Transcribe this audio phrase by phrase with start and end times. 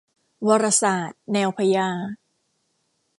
[0.47, 1.89] วรศาสส์ แนวพญา